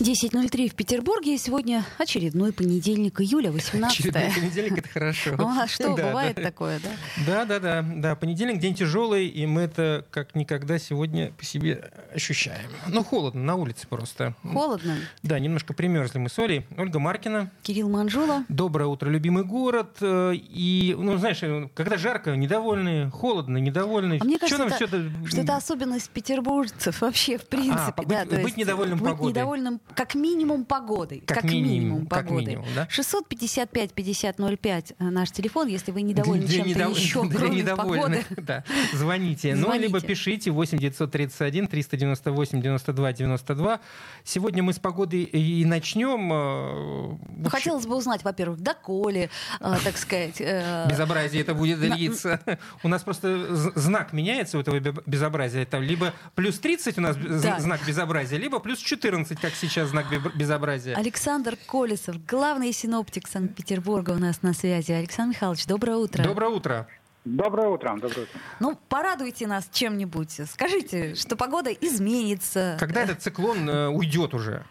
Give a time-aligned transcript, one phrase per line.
[0.00, 1.36] 10.03 в Петербурге.
[1.36, 5.34] Сегодня очередной понедельник, июля, 18 Очередной понедельник, это хорошо.
[5.36, 6.42] Ну, а что, Да, бывает да.
[6.42, 6.88] такое, да?
[7.26, 8.14] Да, да, да, да.
[8.16, 12.70] Понедельник день тяжелый, и мы это как никогда сегодня по себе ощущаем.
[12.88, 14.34] Ну, холодно на улице просто.
[14.42, 14.96] Холодно.
[15.22, 16.64] Да, немножко примерзли мы с Олей.
[16.78, 17.50] Ольга Маркина.
[17.62, 18.44] Кирилл Манжула.
[18.48, 19.98] Доброе утро, любимый город.
[20.00, 21.40] Э, И, ну, знаешь,
[21.74, 24.18] когда жарко, недовольны, холодно, недовольны.
[24.20, 27.92] А мне кажется, нам это, всё это- что это особенность петербуржцев вообще, в принципе.
[27.96, 29.30] побыть- да, быть недовольным быть погодой.
[29.32, 31.22] недовольным как минимум погодой.
[31.26, 32.46] Как минимум, как погодой.
[32.46, 32.86] минимум, да?
[32.90, 37.56] 655 50 05 э, наш телефон, если вы недовольны Для чем-то недов- еще, для кроме
[37.62, 38.42] недовольных, погоды.
[38.46, 38.64] да.
[38.92, 39.54] Звоните.
[39.54, 39.86] Ну, Звоните.
[39.86, 43.80] либо пишите 8 931 398 92 92.
[44.24, 46.32] Сегодня мы с погодой и начнем.
[46.32, 52.40] э, Ну, хотелось бы узнать, во-первых, доколе, э, так сказать, э, Безобразие это будет длиться.
[52.82, 55.64] У нас просто знак меняется у этого бе- безобразия.
[55.64, 57.60] Там либо плюс 30 у нас Да.
[57.60, 60.94] знак безобразия, либо плюс 14, как сейчас знак бе- безобразия.
[60.96, 64.92] Александр Колесов, главный синоптик Санкт-Петербурга у нас на связи.
[64.92, 66.22] Александр Михайлович, доброе утро.
[66.22, 66.86] Доброе утро.
[67.24, 68.40] Доброе утро, доброе утро.
[68.60, 70.40] Ну, порадуйте нас чем-нибудь.
[70.48, 72.76] Скажите, что погода изменится.
[72.80, 74.64] Когда этот циклон э, уйдет уже?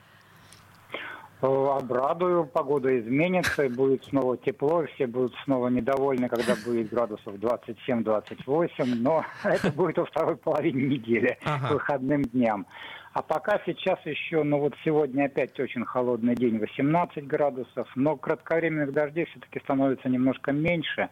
[1.42, 1.46] Э,
[1.78, 8.96] Обрадую, погода изменится, и будет снова тепло, все будут снова недовольны, когда будет градусов 27-28,
[8.96, 11.68] но это будет во второй половине недели, Ага.
[11.68, 12.66] к выходным дням.
[13.12, 18.94] А пока сейчас еще, ну вот сегодня опять очень холодный день, 18 градусов, но кратковременных
[18.94, 21.10] дождей все-таки становится немножко меньше.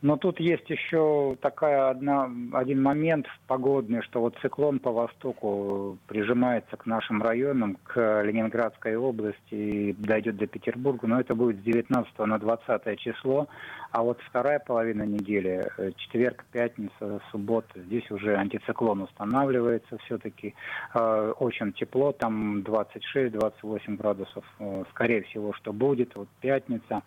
[0.00, 6.76] Но тут есть еще такая одна, один момент погодный, что вот циклон по востоку прижимается
[6.76, 12.16] к нашим районам, к Ленинградской области и дойдет до Петербурга, но это будет с 19
[12.18, 13.48] на 20 число.
[13.90, 20.54] А вот вторая половина недели, э, четверг, пятница, суббота, здесь уже антициклон устанавливается все-таки.
[20.94, 26.14] Э, Очень тепло, там 26-28 градусов, э, скорее всего, что будет.
[26.14, 27.02] Вот пятница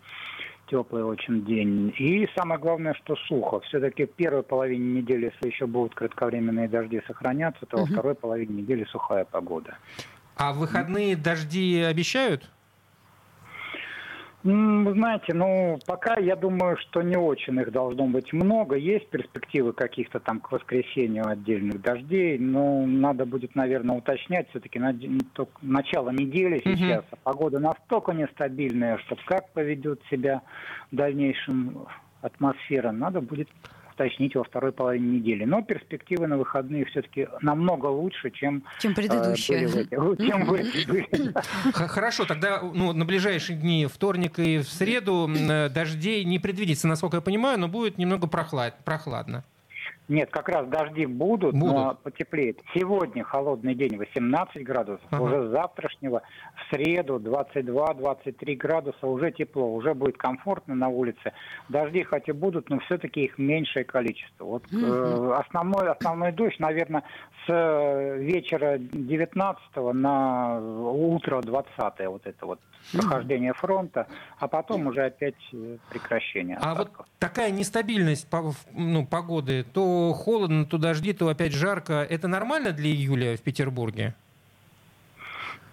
[0.72, 1.94] теплый очень день.
[2.00, 3.60] И самое главное, что сухо.
[3.60, 7.92] Все-таки в первой половине недели, если еще будут кратковременные дожди сохраняться, то во Мгм.
[7.94, 9.78] второй половине недели сухая погода.
[10.38, 12.50] А в выходные дожди обещают?
[14.44, 18.76] Вы знаете, ну, пока я думаю, что не очень их должно быть много.
[18.76, 24.50] Есть перспективы каких-то там к воскресенью отдельных дождей, но надо будет, наверное, уточнять.
[24.50, 24.80] Все-таки
[25.62, 30.42] начало недели сейчас, а погода настолько нестабильная, что как поведет себя
[30.92, 31.86] в дальнейшем
[32.22, 33.48] атмосфера, надо будет
[34.02, 35.46] уточнить во второй половине недели.
[35.46, 41.34] Но перспективы на выходные все-таки намного лучше, чем, Чем э, были были.
[41.74, 46.88] Х- Хорошо, тогда ну, на ближайшие дни, вторник и в среду, э, дождей не предвидится,
[46.88, 49.44] насколько я понимаю, но будет немного прохлад- прохладно.
[50.12, 51.74] Нет, как раз дожди будут, Будут.
[51.74, 52.60] но потеплеет.
[52.74, 55.22] Сегодня холодный день 18 градусов, Ага.
[55.24, 56.22] уже с завтрашнего
[56.54, 61.32] в среду 22-23 градуса, уже тепло, уже будет комфортно на улице.
[61.70, 64.44] Дожди хоть и будут, но все-таки их меньшее количество.
[64.44, 67.04] Вот э, основной, основной дождь, наверное,
[67.46, 69.62] с э, вечера 19
[69.94, 72.60] на утро 20 вот это вот
[72.92, 74.08] прохождение фронта,
[74.40, 76.58] а потом уже опять э, прекращение.
[76.62, 78.28] А вот такая нестабильность
[78.74, 84.16] ну, погоды, то холодно, то дожди, то опять жарко, это нормально для июля в Петербурге?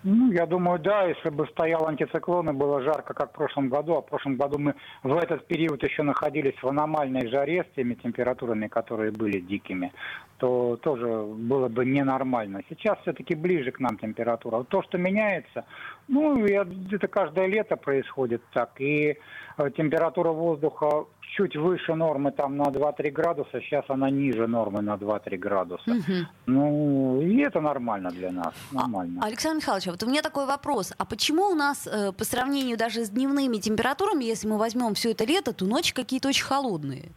[0.04, 3.94] Ну, я думаю, да, если бы стоял антициклон и было жарко, как в прошлом году,
[3.94, 7.94] а в прошлом году мы в этот период еще находились в аномальной жаре с теми
[7.94, 9.92] температурами, которые были дикими,
[10.38, 12.62] то тоже было бы ненормально.
[12.68, 14.62] Сейчас все-таки ближе к нам температура.
[14.62, 15.64] То, что меняется,
[16.06, 19.18] ну, это каждое лето происходит так, и
[19.58, 21.06] э, температура воздуха
[21.36, 25.90] чуть выше нормы там на 2-3 градуса, сейчас она ниже нормы на 2-3 градуса.
[25.90, 26.26] Мгм.
[26.46, 29.20] Ну, и это нормально для нас, нормально.
[29.22, 30.92] А, Александр Михайлович, а вот у меня такой вопрос.
[30.96, 35.12] А почему у нас э, по сравнению даже с дневными температурами, если мы возьмем все
[35.12, 37.10] это лето, то ночи какие-то очень холодные?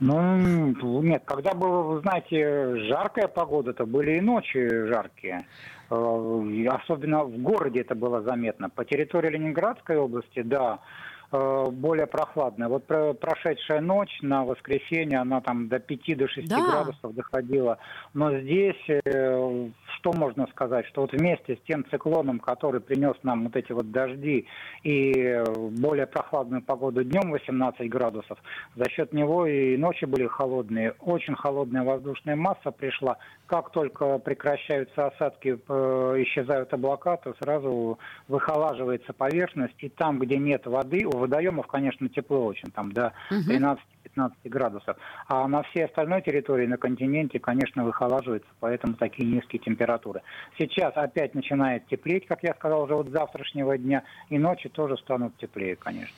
[0.00, 5.46] Ну, нет, когда было, вы знаете, жаркая погода, то были и ночи жаркие.
[5.90, 8.68] Э, Особенно в городе это было заметно.
[8.68, 10.80] По территории Ленинградской области, да,
[11.32, 12.68] более прохладная.
[12.68, 16.60] Вот прошедшая ночь на воскресенье, она там до 5 до 6 да.
[16.60, 17.78] градусов доходила.
[18.14, 23.44] Но здесь, э, что можно сказать, что вот вместе с тем циклоном, который принес нам
[23.44, 24.46] вот эти вот дожди
[24.82, 28.38] и более прохладную погоду днем 18 градусов,
[28.76, 33.18] за счет него и ночи были холодные, очень холодная воздушная масса пришла.
[33.46, 40.66] Как только прекращаются осадки, э, исчезают облака, то сразу выхолаживается поверхность, и там, где нет
[40.66, 43.78] воды, у водоемов, конечно, тепло очень, там до 13-15
[44.44, 44.96] градусов.
[45.28, 50.22] А на всей остальной территории, на континенте, конечно, выхолаживается, поэтому такие низкие температуры.
[50.58, 54.96] Сейчас опять начинает теплеть, как я сказал, уже вот с завтрашнего дня, и ночи тоже
[54.98, 56.16] станут теплее, конечно.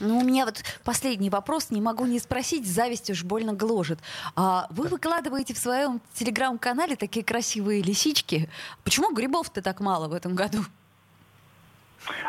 [0.00, 4.00] Ну, у меня вот последний вопрос, не могу не спросить, зависть уж больно гложет.
[4.34, 8.48] А вы выкладываете в своем телеграм-канале такие красивые лисички.
[8.82, 10.58] Почему грибов-то так мало в этом году?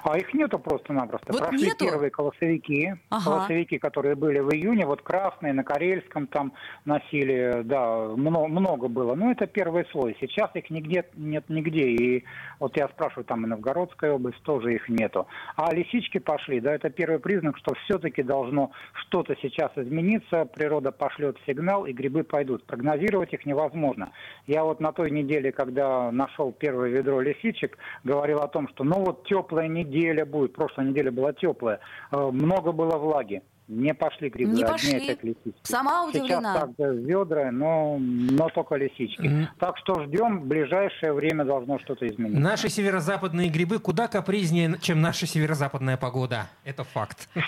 [0.04, 1.32] А их нету просто-напросто.
[1.32, 1.86] Вот Прошли нету?
[1.86, 3.24] первые колосовики, ага.
[3.24, 6.54] колосовики, которые были в июне, вот красные на Карельском там
[6.86, 9.16] носили, да, много, много было.
[9.16, 10.16] Но это первый слой.
[10.20, 11.90] Сейчас их нигде нет нигде.
[11.90, 12.24] И
[12.60, 15.28] вот я спрашиваю, там и Новгородская область тоже их нету.
[15.56, 21.38] А лисички пошли, да, это первый признак, что все-таки должно что-то сейчас измениться, природа пошлет
[21.46, 22.66] сигнал, и грибы пойдут.
[22.66, 24.12] Прогнозировать их невозможно.
[24.48, 29.04] Я вот на той неделе, когда нашел первое ведро лисичек, говорил о том, что ну
[29.04, 30.54] вот теплое теплая неделя будет.
[30.54, 31.80] Прошлая неделя была теплая.
[32.12, 33.42] Э, много было влаги.
[33.70, 34.98] Не пошли грибы, не одни пошли.
[34.98, 35.56] опять лисички.
[35.64, 36.54] Сама удивлена.
[36.54, 39.22] Сейчас также ведра, но, но только лисички.
[39.22, 39.48] Mm-hmm.
[39.58, 42.42] Так что ждем, в ближайшее время должно что-то измениться.
[42.42, 46.48] Наши северо-западные грибы куда капризнее, чем наша северо-западная погода.
[46.66, 47.30] Это факт.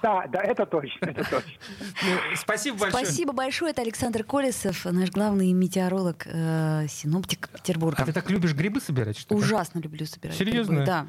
[0.00, 1.50] Да, да, это точно, это точно.
[2.04, 3.04] Ну, спасибо большое.
[3.04, 3.72] Спасибо большое.
[3.72, 8.04] Это Александр Колесов, наш главный метеоролог, э, синоптик Петербурга.
[8.04, 9.40] А ты так любишь грибы собирать, что ли?
[9.40, 10.84] Ужасно люблю собирать Серьезно?
[10.84, 11.06] Да.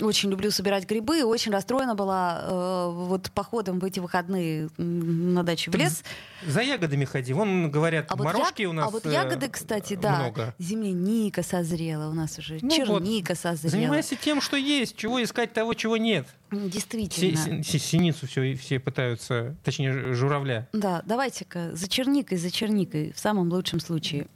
[0.00, 5.70] Очень люблю собирать грибы, очень расстроена была э, вот походом в эти выходные на даче
[5.70, 6.02] в лес.
[6.46, 7.32] За ягодами ходи.
[7.32, 10.16] Вон, говорят, а морожки вот у нас А вот ягоды, кстати, да.
[10.16, 10.54] Много.
[10.58, 13.70] Земляника созрела у нас уже, ну черника вот, созрела.
[13.70, 14.96] Занимайся тем, что есть.
[14.96, 16.26] Чего искать того, чего нет.
[16.50, 17.62] Действительно.
[17.64, 20.68] Си- синицу все, все пытаются, точнее, журавля.
[20.74, 24.26] Да, давайте-ка за черникой, за черникой, в самом лучшем случае.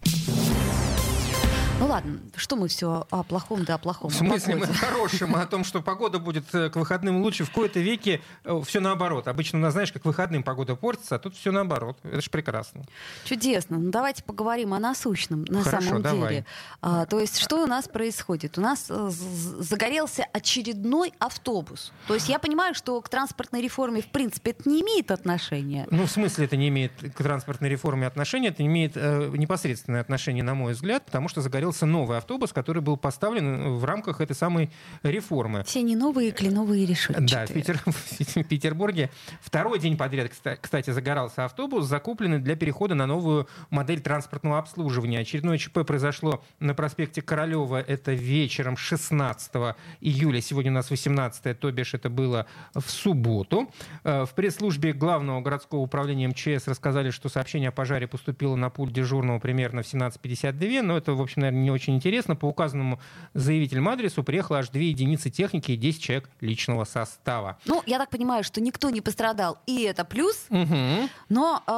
[1.80, 4.10] Ну ладно, что мы все о плохом да о плохом.
[4.10, 7.44] В смысле мы о хорошем, о том, что погода будет э, к выходным лучше.
[7.44, 9.28] В кои-то веке э, все наоборот.
[9.28, 11.96] Обычно у нас, знаешь, как выходным погода портится, а тут все наоборот.
[12.02, 12.82] Это же прекрасно.
[13.24, 13.78] Чудесно.
[13.78, 16.28] Ну давайте поговорим о насущном на Хорошо, самом давай.
[16.28, 16.46] деле.
[16.82, 18.58] А, то есть что у нас происходит?
[18.58, 21.92] У нас э, загорелся очередной автобус.
[22.08, 25.88] То есть я понимаю, что к транспортной реформе в принципе это не имеет отношения.
[25.90, 30.44] Ну в смысле это не имеет к транспортной реформе отношения, это имеет э, непосредственное отношение,
[30.44, 34.34] на мой взгляд, потому что загорелся появился новый автобус, который был поставлен в рамках этой
[34.34, 34.70] самой
[35.02, 35.62] реформы.
[35.64, 37.28] Все не новые, кленовые решетчатые.
[37.28, 43.06] Да, в, Питер, в Петербурге второй день подряд, кстати, загорался автобус, закупленный для перехода на
[43.06, 45.20] новую модель транспортного обслуживания.
[45.20, 47.80] Очередное ЧП произошло на проспекте Королева.
[47.80, 49.52] Это вечером 16
[50.00, 50.40] июля.
[50.40, 53.70] Сегодня у нас 18, то бишь это было в субботу.
[54.02, 58.92] Э, в пресс-службе главного городского управления МЧС рассказали, что сообщение о пожаре поступило на пульт
[58.92, 62.36] дежурного примерно в 17.52, но это, в общем, наверное, не очень интересно.
[62.36, 63.00] По указанному
[63.34, 67.58] заявителям адресу приехало аж две единицы техники и 10 человек личного состава.
[67.66, 71.08] Ну, я так понимаю, что никто не пострадал, и это плюс, угу.
[71.28, 71.70] но, э,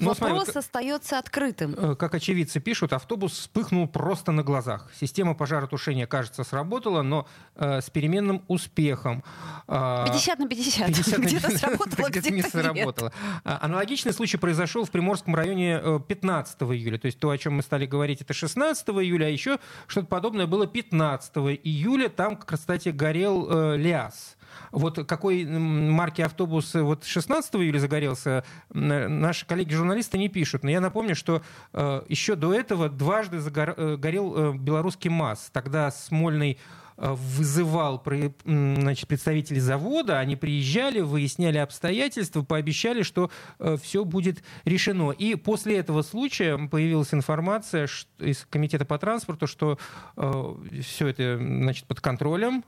[0.00, 1.74] но вопрос смотри, вот, остается открытым.
[1.76, 4.90] Э, как очевидцы пишут, автобус вспыхнул просто на глазах.
[4.98, 7.26] Система пожаротушения, кажется, сработала, но
[7.56, 9.24] э, с переменным успехом.
[9.66, 10.86] 50 на 50.
[10.86, 13.12] 50 где-то сработало, где-то не сработало.
[13.44, 16.98] А, аналогичный случай произошел в Приморском районе 15 июля.
[16.98, 20.46] То есть то, о чем мы стали говорить, это 16 июля, а еще что-то подобное
[20.46, 22.08] было 15 июля.
[22.08, 24.36] Там, кстати, горел э, ЛиАЗ.
[24.72, 30.64] Вот какой марки автобус вот 16 июля загорелся, наши коллеги-журналисты не пишут.
[30.64, 35.50] Но я напомню, что э, еще до этого дважды э, горел э, белорусский МАЗ.
[35.52, 38.02] Тогда Смольный Э, вызывал
[38.44, 45.12] значит, представителей завода, они приезжали, выясняли обстоятельства, пообещали, что э, все будет решено.
[45.12, 47.88] И после этого случая появилась информация
[48.18, 49.78] из комитета по транспорту, что
[50.16, 52.64] э, все это значит, под контролем,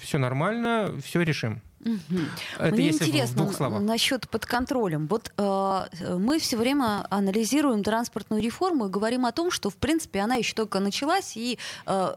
[0.00, 1.62] все нормально, все решим.
[1.84, 2.20] Угу.
[2.58, 5.06] Это Мне интересно насчет под контролем.
[5.06, 5.86] Вот э,
[6.18, 10.54] мы все время анализируем транспортную реформу и говорим о том, что в принципе она еще
[10.54, 12.14] только началась и э,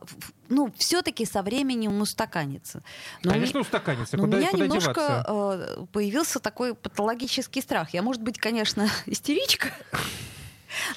[0.50, 2.84] ну все-таки со временем устаканится.
[3.24, 4.18] Но Конечно, устаканится.
[4.18, 5.76] Куда, у меня куда немножко деваться?
[5.80, 7.94] Э, появился такой патологический страх.
[7.94, 9.70] Я, может быть, конечно, истеричка.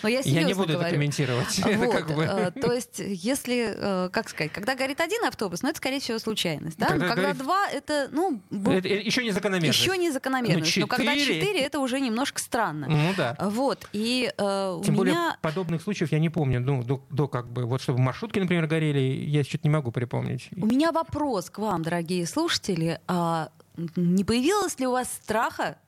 [0.02, 0.80] Но я, я не буду говорю.
[0.86, 1.58] это комментировать.
[1.58, 1.70] Вот.
[1.70, 2.24] это как бы...
[2.24, 6.18] Э, то есть, если, э, как сказать, когда горит один автобус, ну это, скорее всего,
[6.18, 6.78] случайность.
[6.78, 6.86] Да?
[6.88, 7.38] Когда, когда горит...
[7.38, 8.40] два, это, ну...
[8.50, 9.78] Это еще не закономерность.
[9.78, 10.76] Еще не закономерность.
[10.76, 12.86] Но, но когда четыре, это уже немножко странно.
[12.88, 13.36] Ну да.
[13.40, 13.88] Вот.
[13.92, 15.36] И э, Тем у более меня...
[15.40, 16.60] подобных случаев я не помню.
[16.60, 20.48] Ну, до, до как бы, вот чтобы маршрутки, например, горели, я что-то не могу припомнить.
[20.56, 23.00] У меня вопрос к вам, дорогие слушатели.
[23.06, 23.50] А
[23.96, 25.78] не появилось ли у вас страха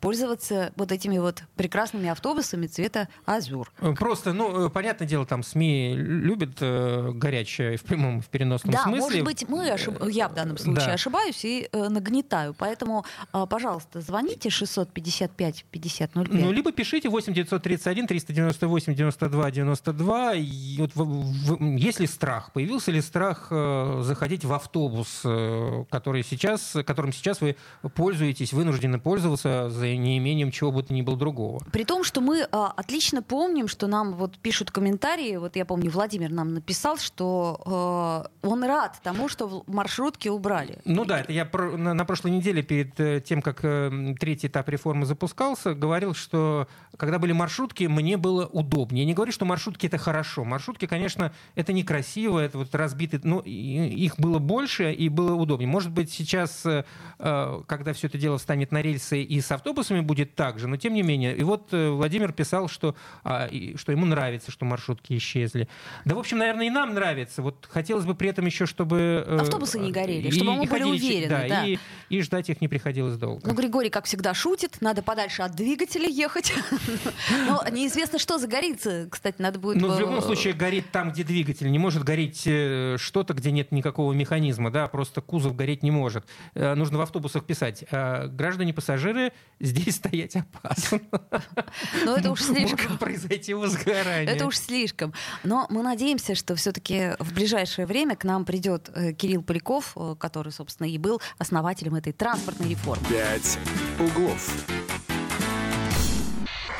[0.00, 3.70] пользоваться вот этими вот прекрасными автобусами цвета азур.
[3.98, 8.82] Просто, ну, э, понятное дело, там СМИ любят э, горячее в прямом, в переносном да,
[8.84, 9.00] смысле.
[9.00, 9.94] может быть, мы ошиб...
[10.08, 10.94] я в данном случае да.
[10.94, 12.54] ошибаюсь и э, нагнетаю.
[12.56, 16.10] Поэтому, э, пожалуйста, звоните 655-5005.
[16.14, 20.34] Ну, либо пишите 8 931 398 92 92.
[20.34, 22.52] И вот в, в, есть ли страх?
[22.52, 27.56] Появился ли страх э, заходить в автобус, э, который сейчас, которым сейчас вы
[27.94, 31.60] пользуетесь, вынуждены пользоваться за неимением чего бы то ни было другого.
[31.72, 35.90] При том, что мы а, отлично помним, что нам вот пишут комментарии, вот я помню,
[35.90, 40.78] Владимир нам написал, что а, он рад тому, что маршрутки убрали.
[40.84, 44.46] Ну да, это я про, на, на прошлой неделе перед э, тем, как э, третий
[44.46, 49.02] этап реформы запускался, говорил, что когда были маршрутки, мне было удобнее.
[49.02, 50.44] Я не говорю, что маршрутки это хорошо.
[50.44, 55.68] Маршрутки, конечно, это некрасиво, это вот разбиты, но их было больше и было удобнее.
[55.68, 56.84] Может быть, сейчас, э,
[57.18, 60.68] э когда все это дело встанет на рельсы и с автобусом, автобусами будет так же,
[60.68, 61.36] но тем не менее.
[61.36, 62.94] И вот э, Владимир писал, что,
[63.24, 65.68] а, и, что ему нравится, что маршрутки исчезли.
[66.04, 67.42] Да, в общем, наверное, и нам нравится.
[67.42, 69.24] Вот хотелось бы при этом еще, чтобы...
[69.26, 71.28] Э, Автобусы не горели, и, чтобы мы были ходили, уверены.
[71.28, 71.66] Да, да.
[71.66, 71.78] И,
[72.10, 73.40] и ждать их не приходилось долго.
[73.46, 74.78] Ну, Григорий, как всегда, шутит.
[74.80, 76.52] Надо подальше от двигателя ехать.
[77.48, 79.08] Но неизвестно, что загорится.
[79.10, 79.80] Кстати, надо будет...
[79.80, 81.70] Ну, в любом случае, горит там, где двигатель.
[81.70, 84.70] Не может гореть э, что-то, где нет никакого механизма.
[84.70, 86.24] Да, просто кузов гореть не может.
[86.54, 87.84] Нужно в автобусах писать.
[87.90, 89.32] Граждане-пассажиры,
[89.70, 91.00] здесь стоять опасно.
[92.04, 92.78] Но это уж слишком.
[92.78, 94.34] Может произойти возгорание.
[94.34, 95.12] Это уж слишком.
[95.44, 100.14] Но мы надеемся, что все-таки в ближайшее время к нам придет э, Кирилл Поляков, э,
[100.18, 103.06] который, собственно, и был основателем этой транспортной реформы.
[103.08, 103.58] Пять
[103.98, 104.50] углов.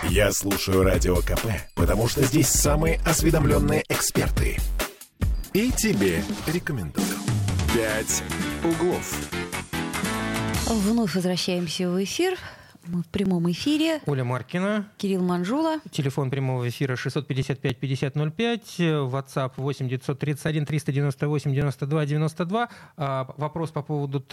[0.09, 4.59] Я слушаю Радио КП, потому что здесь самые осведомленные эксперты.
[5.52, 7.06] И тебе рекомендую.
[7.75, 8.23] «Пять
[8.64, 9.14] углов».
[10.66, 12.38] Вновь возвращаемся в эфир.
[12.87, 14.01] Мы в прямом эфире.
[14.07, 14.89] Оля Маркина.
[14.97, 15.81] Кирилл Манжула.
[15.91, 19.11] Телефон прямого эфира 655-5005.
[19.11, 22.69] WhatsApp 8 931 398 92 92.
[23.37, 24.25] Вопрос по поводу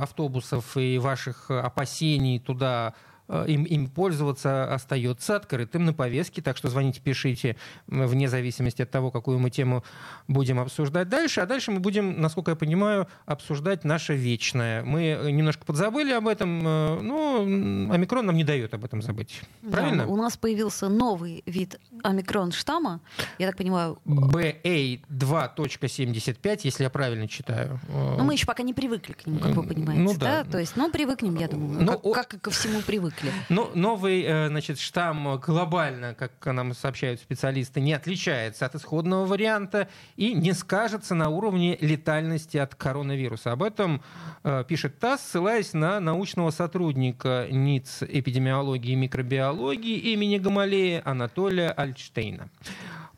[0.00, 3.11] автобусов и ваших опасений туда Э,
[3.46, 9.10] им, им пользоваться остается открытым на повестке, так что звоните, пишите, вне зависимости от того,
[9.10, 9.84] какую мы тему
[10.28, 11.40] будем обсуждать дальше.
[11.40, 14.84] А дальше мы будем, насколько я понимаю, обсуждать наше вечное.
[14.84, 19.40] Мы немножко подзабыли об этом, э, но омикрон нам не дает об этом забыть.
[19.70, 20.04] Правильно?
[20.04, 23.00] Да, у нас появился новый вид омикрон штамма,
[23.38, 23.98] я так понимаю...
[24.04, 27.80] BA2.75, если я правильно читаю.
[27.88, 30.02] Но мы еще пока не привыкли к нему, как вы понимаете.
[30.02, 30.44] Ну, да.
[30.44, 30.50] да?
[30.50, 33.44] То есть, ну, привыкнем, я думаю, ну, как, как и ко всему привыкли привыкли.
[33.48, 39.88] Ну, новый, э, значит, штамм глобально, как нам сообщают специалисты, не отличается от исходного варианта
[40.16, 43.52] и не скажется на уровне летальности от коронавируса.
[43.52, 44.02] Об этом
[44.44, 52.48] э, пишет ТАСС, ссылаясь на научного сотрудника НИЦ эпидемиологии и микробиологии имени Гамалея Анатолия Альтштейна.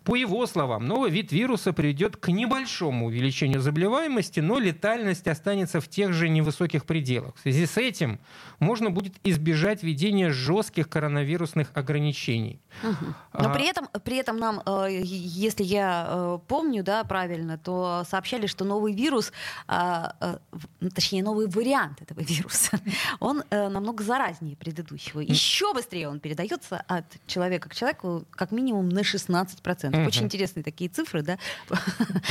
[0.04, 5.88] По его словам, новый вид вируса приведет к небольшому увеличению заболеваемости, но летальность останется в
[5.88, 7.34] тех же невысоких пределах.
[7.36, 8.20] В связи с этим
[8.58, 12.60] можно будет избежать введения жестких коронавирусных ограничений.
[12.82, 13.14] Угу.
[13.32, 13.54] Но а...
[13.54, 18.66] при, этом, при этом нам, э, если я э, помню да, правильно, то сообщали, что
[18.66, 19.32] новый вирус,
[19.66, 22.78] а, э, точнее новый вариант этого вируса,
[23.20, 25.20] он намного заразнее предыдущего.
[25.20, 29.93] Еще быстрее он передается от человека к человеку как минимум на 16%.
[29.94, 30.06] Угу.
[30.06, 31.38] Очень интересные такие цифры, да?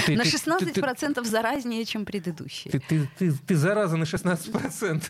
[0.06, 2.72] Ты, на 16% ты, ты, заразнее, чем предыдущие.
[2.72, 5.04] Ты, ты, ты, ты зараза на 16%.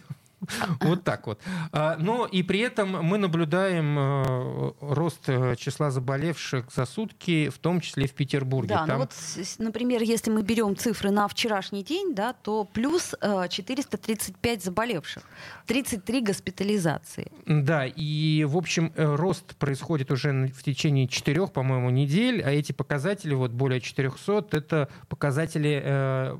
[0.82, 1.40] Вот так вот.
[1.72, 7.58] А, но и при этом мы наблюдаем э, рост э, числа заболевших за сутки, в
[7.58, 8.70] том числе в Петербурге.
[8.70, 9.00] Да, ну Там...
[9.00, 14.62] ну вот, например, если мы берем цифры на вчерашний день, да, то плюс 435 э,
[14.62, 15.24] заболевших,
[15.68, 17.32] 33 госпитализации.
[17.46, 23.34] Да, и, в общем, рост происходит уже в течение четырех, по-моему, недель, а эти показатели,
[23.34, 26.36] вот более 400, это показатели,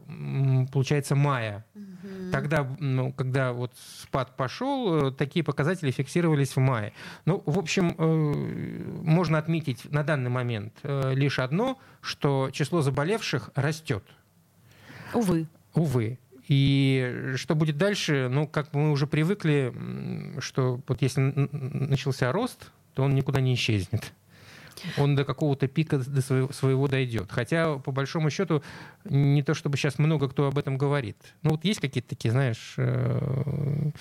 [0.72, 1.66] получается, мая.
[1.76, 1.93] Угу.
[2.32, 6.94] Тогда, ну, когда вот спад пошел, э, такие показатели фиксировались в мае.
[7.26, 13.52] Ну, в общем, э, можно отметить на данный момент э, лишь одно, что число заболевших
[13.56, 14.04] растет.
[15.14, 15.48] Увы.
[15.74, 16.20] Увы.
[16.48, 19.74] И что будет дальше, ну, как мы уже привыкли,
[20.40, 24.14] что вот если начался рост, то он никуда не исчезнет.
[24.98, 27.32] Он до какого-то пика до своего, своего дойдет.
[27.32, 28.64] Хотя, по большому счету,
[29.06, 31.18] не то чтобы сейчас много кто об этом говорит.
[31.42, 33.92] Ну вот есть какие-то такие, знаешь, э,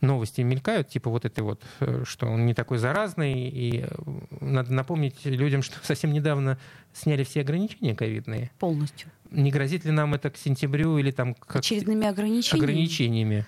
[0.00, 3.86] новости мелькают, типа вот это вот, э, что он не такой заразный, и
[4.40, 6.58] надо напомнить людям, что совсем недавно
[6.92, 8.50] сняли все ограничения ковидные.
[8.58, 9.10] Полностью.
[9.30, 11.34] Не грозит ли нам это к сентябрю или там...
[11.34, 11.56] К...
[11.56, 12.64] Очередными ограничениями?
[12.64, 13.46] Ограничениями.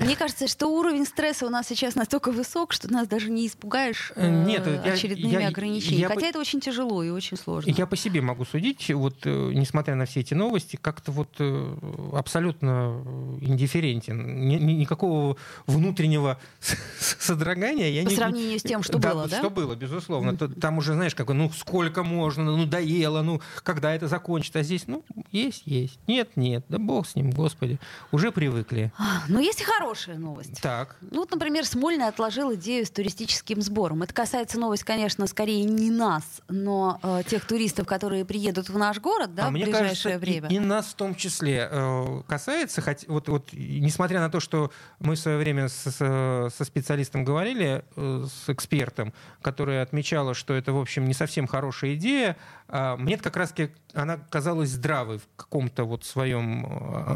[0.00, 4.12] Мне кажется, что уровень стресса у нас сейчас настолько высок, что нас даже не испугаешь
[4.16, 6.00] э, Нет, очередными я, ограничениями.
[6.00, 7.70] Я, Хотя я, это очень тяжело и очень сложно.
[7.70, 11.76] Я по себе могу судить, вот э, несмотря на все эти новости, как-то вот э,
[12.14, 13.02] абсолютно
[13.40, 14.48] индифферентен.
[14.48, 15.36] Ни, никакого
[15.66, 16.40] внутреннего
[16.98, 18.14] содрогания я по не...
[18.14, 19.38] По сравнению с тем, что да, было, да?
[19.38, 20.36] Что было, безусловно.
[20.36, 24.60] Там уже, знаешь, как ну сколько можно, ну доело, ну когда это закончится.
[24.60, 25.98] А здесь, ну, есть, есть.
[26.06, 26.64] Нет, нет.
[26.68, 27.78] Да бог с ним, господи.
[28.10, 28.92] Уже привыкли.
[29.28, 30.60] Но есть и хорошая новость.
[30.60, 30.96] Так.
[31.00, 34.02] Ну, вот, например, Смольный отложил идею с туристическим сбором.
[34.02, 39.00] Это касается новость, конечно, скорее не нас, но э, тех туристов, которые приедут в наш
[39.00, 40.48] город да, а в мне ближайшее кажется, время.
[40.48, 44.70] И, и нас в том числе э, касается, хоть, вот, вот, несмотря на то, что
[44.98, 50.54] мы в свое время с, с, со специалистом говорили, э, с экспертом, которая отмечала, что
[50.54, 52.36] это, в общем, не совсем хорошая идея,
[52.68, 53.52] э, мне как раз
[53.94, 57.14] она казалась здравой в каком-то вот своем э,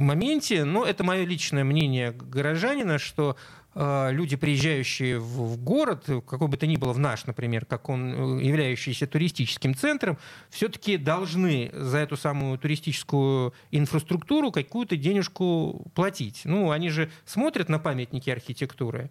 [0.00, 3.36] моменте, но это мое личное личное мнение горожанина, что
[3.74, 8.38] э, люди, приезжающие в, город, какой бы то ни было в наш, например, как он
[8.38, 10.16] э, являющийся туристическим центром,
[10.48, 16.42] все-таки должны за эту самую туристическую инфраструктуру какую-то денежку платить.
[16.44, 19.10] Ну, они же смотрят на памятники архитектуры.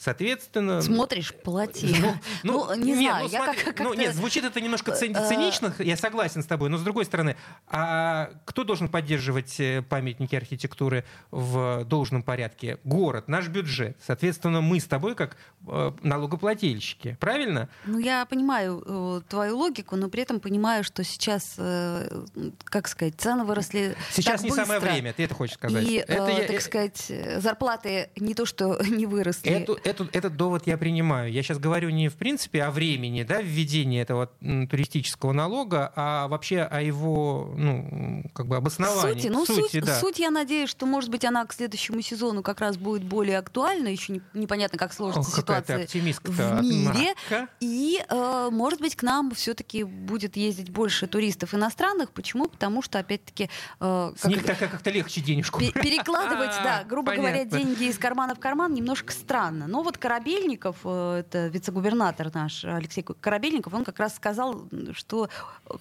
[0.00, 0.80] Соответственно...
[0.80, 1.94] Смотришь, плати.
[2.00, 4.58] Ну, ну, ну не нет, знаю, ну, я смотри, как, как ну, Нет, звучит это
[4.58, 7.36] немножко цинично, я согласен с тобой, но с другой стороны,
[7.68, 12.78] а кто должен поддерживать э, памятники архитектуры в должном порядке?
[12.82, 13.98] Город, наш бюджет.
[14.02, 17.68] Соответственно, мы с тобой как э, налогоплательщики, правильно?
[17.84, 22.24] Ну, я понимаю э, твою логику, но при этом понимаю, что сейчас, э,
[22.64, 25.86] как сказать, цены выросли Сейчас не быстро, самое время, ты это хочешь сказать.
[25.86, 29.50] И, это э, я, так сказать, зарплаты не то, что не выросли.
[29.50, 31.30] Эту, этот, этот довод я принимаю.
[31.32, 34.26] Я сейчас говорю не в принципе о времени да, введения этого
[34.70, 39.20] туристического налога, а вообще о его ну, как бы обосновании.
[39.20, 40.00] Сути, ну, сути, суть, да.
[40.00, 43.88] суть, я надеюсь, что, может быть, она к следующему сезону как раз будет более актуальна.
[43.88, 47.14] Еще не, непонятно, как сложится Ох, ситуация в мире.
[47.30, 47.52] Марка.
[47.60, 52.10] И, э, может быть, к нам все-таки будет ездить больше туристов иностранных.
[52.12, 52.46] Почему?
[52.46, 53.50] Потому что, опять-таки...
[53.80, 55.60] Э, С них как, как-то легче денежку.
[55.60, 59.66] Перекладывать, да, грубо говоря, деньги из кармана в карман немножко странно.
[59.66, 65.28] Но вот Корабельников, э, это вице-губернатор наш Алексей Корабельников, он как раз сказал, что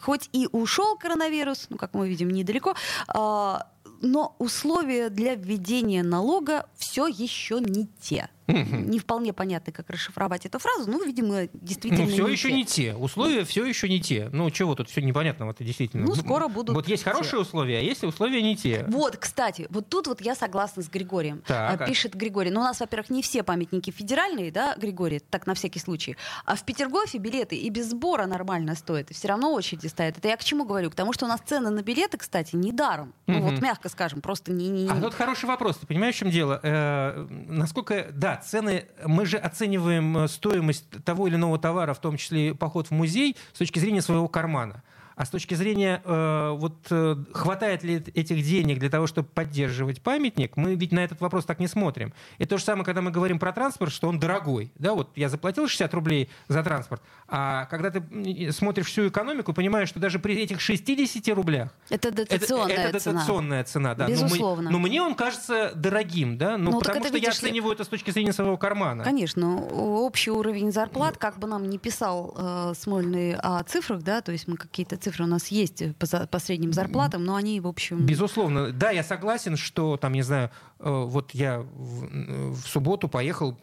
[0.01, 2.75] хоть и ушел коронавирус, ну, как мы видим, недалеко,
[3.07, 3.67] а,
[4.01, 8.29] но условия для введения налога все еще не те.
[8.53, 12.53] Не вполне понятно, как расшифровать эту фразу, но, видимо, действительно ну, все не еще те.
[12.55, 12.95] не те.
[12.95, 14.29] Условия все еще не те.
[14.31, 16.05] Ну, чего тут все непонятного это действительно.
[16.05, 17.37] Ну, скоро будут Вот есть хорошие те.
[17.37, 18.85] условия, а есть условия не те.
[18.87, 21.41] Вот, кстати, вот тут вот я согласна с Григорием.
[21.45, 22.49] Так, а Пишет Григорий.
[22.49, 26.17] Ну, у нас, во-первых, не все памятники федеральные, да, Григорий, так на всякий случай.
[26.45, 29.11] А в Петергофе билеты и без сбора нормально стоят.
[29.11, 30.17] И все равно очереди стоят.
[30.17, 30.89] Это я к чему говорю?
[30.89, 33.13] К тому, что у нас цены на билеты, кстати, не даром.
[33.27, 34.69] Ну, вот мягко скажем, просто не...
[34.69, 34.89] не...
[34.89, 35.77] А тут хороший вопрос.
[35.77, 36.59] Ты понимаешь, в чем дело?
[36.63, 42.17] Э, насколько, да, цены мы же оцениваем э, стоимость того или иного товара, в том
[42.17, 44.83] числе поход в музей, с точки зрения своего кармана.
[45.19, 50.01] А с точки зрения, э, вот э, хватает ли этих денег для того, чтобы поддерживать
[50.01, 52.13] памятник, мы ведь на этот вопрос так не смотрим.
[52.37, 54.71] И то же самое, когда мы говорим про транспорт, что он дорогой.
[54.75, 59.89] Да, вот я заплатил 60 рублей за транспорт, а когда ты смотришь всю экономику, понимаешь,
[59.89, 61.75] что даже при этих 60 рублях...
[61.89, 63.95] Это дотационная это, это дотационная цена.
[63.95, 64.07] да.
[64.07, 64.69] Безусловно.
[64.71, 67.83] Но, мы, но мне он кажется дорогим, да, ну, ну потому что я оцениваю это
[67.83, 69.03] с точки зрения своего кармана.
[69.03, 69.65] Конечно.
[69.65, 74.47] Общий уровень зарплат, как бы нам не писал э, Смольный о цифрах, да, то есть
[74.47, 78.05] мы какие-то цифры цифры у нас есть по, по средним зарплатам, но они, в общем...
[78.05, 78.71] Безусловно.
[78.71, 83.57] Да, я согласен, что, там, не знаю, э, вот я в, в субботу поехал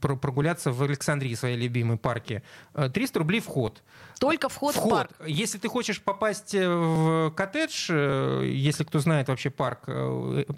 [0.00, 2.42] прогуляться в Александрии, своей любимой парке.
[2.74, 3.82] 300 э, рублей вход.
[4.18, 4.86] Только вход, вход.
[4.86, 5.10] в парк.
[5.26, 9.84] Если ты хочешь попасть э, в коттедж, если кто знает вообще парк,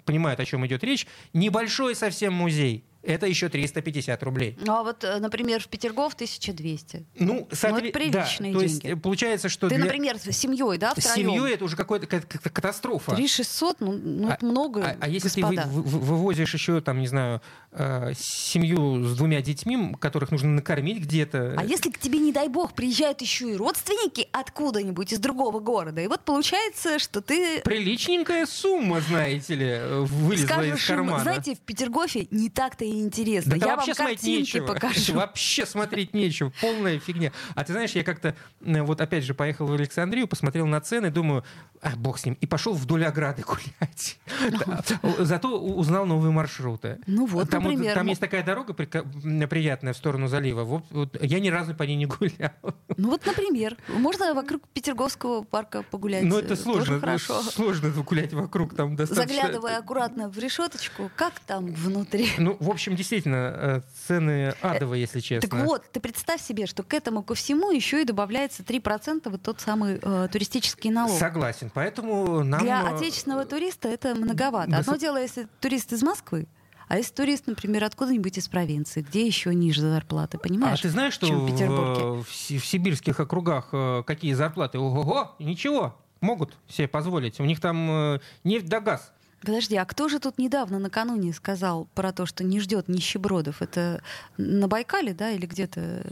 [0.05, 4.57] понимает, о чем идет речь, небольшой совсем музей это еще 350 рублей.
[4.59, 7.05] Ну, а вот, э, например, в Петергоф 1200.
[7.19, 7.81] Ну, соответ...
[7.81, 8.87] ну это приличные да, то деньги.
[8.87, 9.69] есть получается, что...
[9.69, 9.85] Ты, для...
[9.85, 11.09] например, с семьей, да, втроем?
[11.09, 13.15] С семьей это уже какая-то катастрофа.
[13.15, 15.63] 3600, ну, ну а, это много, А, а если господа.
[15.63, 20.49] ты вы, вы, вывозишь еще, там, не знаю, э, семью с двумя детьми, которых нужно
[20.49, 21.55] накормить где-то...
[21.57, 26.01] А если к тебе, не дай бог, приезжают еще и родственники откуда-нибудь из другого города,
[26.01, 27.61] и вот получается, что ты...
[27.61, 31.17] Приличненькая сумма, знаете ли, вылезла Скажешь из кармана.
[31.17, 33.57] Им, знаете, в Петергофе не так-то и интересно.
[33.57, 34.65] Да я вообще вам смотреть нечего.
[34.65, 35.13] покажу.
[35.19, 36.51] Вообще смотреть нечего.
[36.61, 37.31] Полная фигня.
[37.55, 41.43] А ты знаешь, я как-то, вот опять же, поехал в Александрию, посмотрел на цены, думаю,
[41.81, 44.19] а, бог с ним, и пошел вдоль ограды гулять.
[45.19, 46.99] Зато узнал новые маршруты.
[47.07, 47.93] Ну вот, там, например.
[47.93, 50.83] Там есть такая дорога приятная в сторону залива.
[51.21, 52.51] Я ни разу по ней не гулял.
[52.97, 53.77] Ну вот, например.
[53.87, 56.23] Можно вокруг Петерговского парка погулять.
[56.23, 56.99] Ну это сложно.
[56.99, 57.41] хорошо.
[57.41, 59.33] Сложно гулять вокруг там достаточно.
[59.33, 62.29] Заглядывая аккуратно в решеточку, как там внутри.
[62.37, 65.49] Ну, в общем, действительно, э, цены адовые, если честно.
[65.49, 69.41] Так вот, ты представь себе, что к этому ко всему еще и добавляется 3% вот
[69.41, 71.17] тот самый э, туристический налог.
[71.17, 71.68] Согласен.
[71.73, 72.61] Поэтому нам...
[72.61, 74.77] Для э, отечественного туриста это многовато.
[74.77, 76.47] Одно дело, если турист из Москвы,
[76.87, 80.79] а если турист, например, откуда-нибудь из провинции, где еще ниже зарплаты, понимаешь?
[80.79, 84.79] А ты знаешь, что в, в, в сибирских округах э, какие зарплаты?
[84.79, 87.39] Ого-го, ничего, могут себе позволить.
[87.39, 89.11] У них там нефть да газ.
[89.41, 93.61] Подожди, а кто же тут недавно, накануне сказал про то, что не ждет нищебродов?
[93.61, 94.01] Это
[94.37, 96.03] на Байкале, да, или где-то?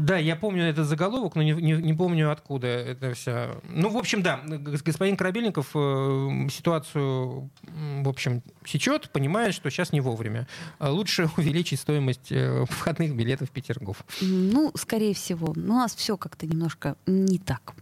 [0.00, 3.60] Да, я помню этот заголовок, но не, не, не помню, откуда это все.
[3.68, 10.00] Ну, в общем, да, господин Корабельников э, ситуацию, в общем, сечет, понимает, что сейчас не
[10.00, 10.46] вовремя.
[10.78, 14.04] А лучше увеличить стоимость э, входных билетов в Петергоф.
[14.20, 15.50] Ну, скорее всего.
[15.50, 17.74] У нас все как-то немножко не так.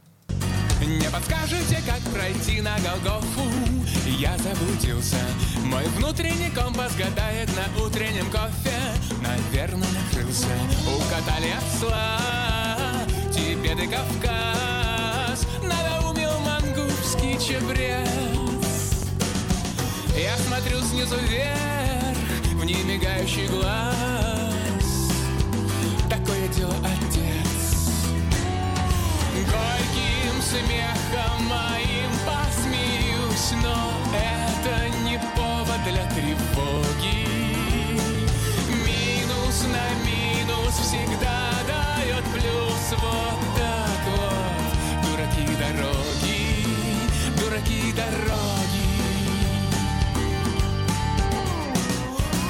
[0.86, 3.48] Не подскажете, как пройти на Голгофу?
[4.18, 5.16] Я заблудился.
[5.64, 8.76] Мой внутренний компас гадает на утреннем кофе.
[9.22, 10.48] Наверное, накрылся.
[10.96, 12.18] Укатали осла.
[13.32, 15.46] Тебе Кавказ.
[15.62, 18.08] Надоумил мангурский чебрец.
[20.16, 22.18] Я смотрю снизу вверх
[22.54, 23.94] В немигающий глаз.
[26.10, 27.11] Такое дело отец
[30.52, 37.26] смехом моим посмеюсь, но это не повод для тревоги.
[38.84, 45.06] Минус на минус всегда дает плюс, вот так вот.
[45.06, 46.66] Дураки дороги,
[47.40, 48.92] дураки дороги.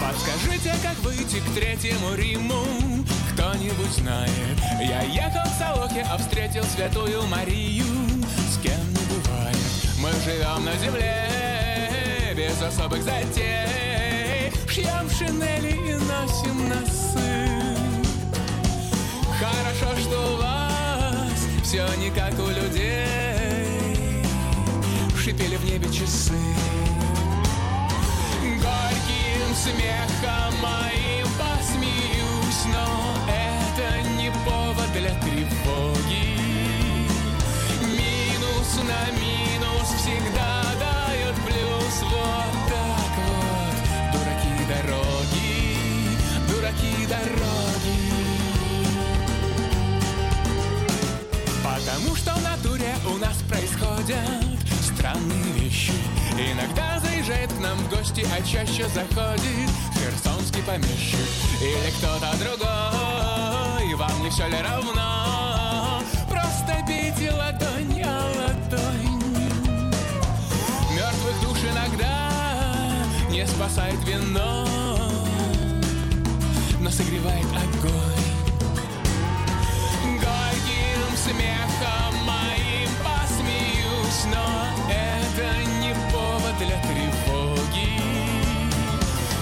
[0.03, 2.65] Подскажите, как выйти к третьему Риму?
[3.43, 7.92] кто-нибудь знает Я ехал в Салохе, а встретил святую Марию
[10.03, 14.51] Мы живем на земле Без особых затей.
[14.69, 17.47] Шьем шинели и носим носы.
[19.39, 24.25] Хорошо, что у вас Все не как у людей.
[25.17, 26.35] Шипели в небе часы.
[28.43, 33.13] Горьким смехом моим посмеюсь, но
[34.95, 36.37] для тревоги.
[37.83, 39.42] Минус на минус
[47.13, 47.99] дороги.
[51.63, 55.93] Потому что в натуре у нас происходят странные вещи.
[56.33, 61.29] Иногда заезжает к нам в гости, а чаще заходит херсонский помещик
[61.61, 66.03] или кто-то другой вам не все ли равно?
[66.29, 69.23] Просто бейте ладонь о ладонь.
[70.95, 72.31] Мертвых душ иногда
[73.31, 74.67] не спасает вино,
[76.83, 78.27] но согревает огонь.
[80.19, 88.01] Горьким смехом моим посмеюсь, но это не повод для тревоги.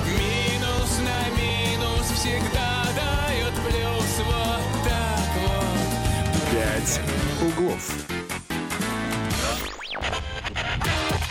[0.06, 6.52] Минус на минус всегда дает плюс вот так вот.
[6.52, 7.00] Пять
[7.40, 7.90] углов.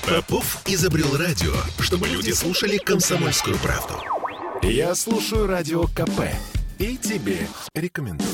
[0.07, 4.18] Попов изобрел радио, чтобы люди слушали комсомольскую правду.
[4.71, 6.29] Я слушаю радио КП
[6.77, 7.39] и тебе
[7.73, 8.29] рекомендую.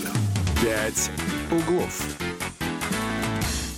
[0.62, 1.10] «Пять
[1.50, 2.18] углов».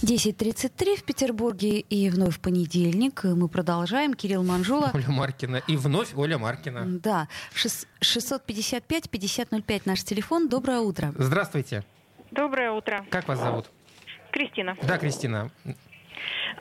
[0.02, 3.24] 10.33 в Петербурге и вновь понедельник.
[3.26, 4.16] Мы продолжаем.
[4.16, 4.90] Кирилл Манжула.
[4.96, 5.58] Оля Маркина.
[5.68, 6.84] И вновь Оля Маркина.
[7.00, 7.28] Да.
[8.02, 10.50] 655-5005 наш телефон.
[10.50, 11.14] Доброе утро.
[11.16, 11.84] Здравствуйте.
[12.32, 13.06] Доброе утро.
[13.12, 13.70] Как вас зовут?
[14.32, 14.76] Кристина.
[14.82, 15.52] Да, Кристина.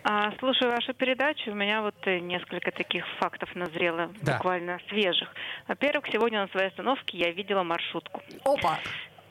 [0.05, 1.51] А, слушаю вашу передачу.
[1.51, 4.35] У меня вот э, несколько таких фактов назрело, да.
[4.35, 5.29] буквально свежих.
[5.67, 8.23] Во-первых, сегодня на своей остановке я видела маршрутку.
[8.45, 8.79] Опа!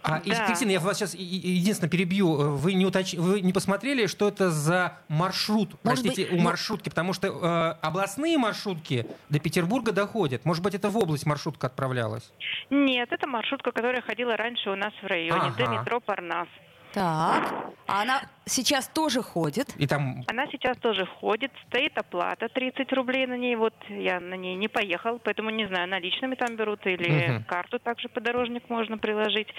[0.07, 0.45] А, да.
[0.45, 2.27] Кристина, я вас сейчас единственное перебью.
[2.57, 3.15] Вы не, уточ...
[3.15, 6.89] вы не посмотрели, что это за маршрут, Может простите, быть, у ну маршрутки?
[6.89, 10.45] Потому что э, областные маршрутки до Петербурга доходят.
[10.45, 12.31] Может быть, это в область маршрутка отправлялась?
[12.69, 15.57] Нет, это маршрутка, которая ходила раньше у нас в районе, ага.
[15.57, 16.47] до метро Парнас.
[16.95, 17.73] Так.
[17.87, 19.75] А она сейчас тоже ходит?
[19.77, 20.23] И там...
[20.27, 21.51] Она сейчас тоже ходит.
[21.67, 23.57] Стоит оплата 30 рублей на ней.
[23.57, 27.43] Вот я на ней не поехал, поэтому не знаю, наличными там берут или угу.
[27.47, 29.49] карту также подорожник можно приложить.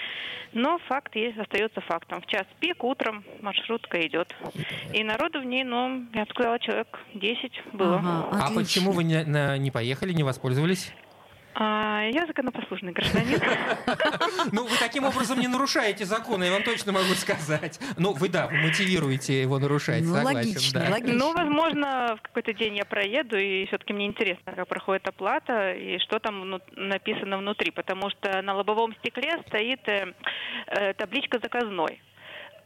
[0.55, 2.23] Но факт есть, остается фактом.
[2.23, 4.35] В час пик утром маршрутка идет.
[4.95, 7.99] И народу в ней, ну, я бы сказала, человек 10 было.
[7.99, 10.91] Ага, а почему вы не, на, не поехали, не воспользовались?
[11.59, 13.41] А, я законопослушный гражданин.
[14.53, 17.81] Ну, вы таким образом не нарушаете законы, я вам точно могу сказать.
[17.97, 20.51] Ну, вы, да, вы мотивируете его нарушать, ну, согласен.
[20.51, 20.91] Логично, да.
[20.91, 21.19] логично.
[21.19, 25.99] Ну, возможно, в какой-то день я проеду, и все-таки мне интересно, как проходит оплата, и
[25.99, 30.13] что там написано внутри, потому что на лобовом стекле стоит э,
[30.67, 32.01] э, табличка «Заказной».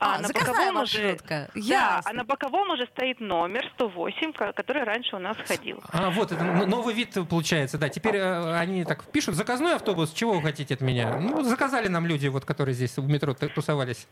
[0.01, 1.51] А, а на боковом маршрутка.
[1.55, 5.83] Уже, да, а на боковом уже стоит номер 108, который раньше у нас ходил.
[5.93, 7.91] А вот это новый вид получается, да.
[7.91, 10.13] Теперь э, они так пишут: заказной автобус.
[10.13, 11.19] Чего вы хотите от меня?
[11.21, 14.07] Ну заказали нам люди, вот которые здесь в метро тусовались.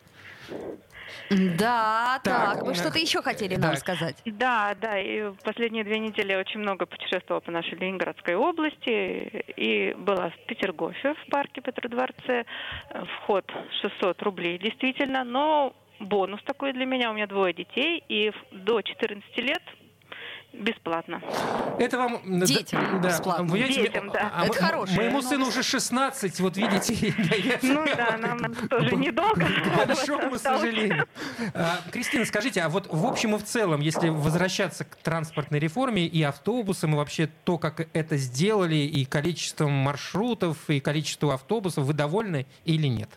[1.31, 2.62] Да, так, так.
[2.64, 4.21] Вы что-то еще хотели нам сказать?
[4.25, 9.45] Да, да, и в последние две недели я очень много путешествовала по нашей Ленинградской области,
[9.57, 12.45] и была в Петергофе в парке Петродворце,
[13.17, 13.45] вход
[13.83, 19.37] 600 рублей, действительно, но бонус такой для меня, у меня двое детей, и до 14
[19.38, 19.62] лет
[20.53, 21.23] бесплатно.
[21.79, 22.45] Это вам...
[22.45, 23.45] Детям да, бесплатно.
[23.45, 24.33] Вы, Детям, да.
[24.35, 24.99] А, Это а, хорошее.
[24.99, 27.15] Моему сыну уже 16, вот видите.
[27.63, 29.45] Ну да, нам тоже недолго.
[29.47, 31.07] К большому сожалению.
[31.55, 36.07] А, Кристина, скажите, а вот в общем и в целом, если возвращаться к транспортной реформе
[36.07, 41.93] и автобусам, и вообще то, как это сделали, и количеством маршрутов, и количеством автобусов, вы
[41.93, 43.11] довольны или нет?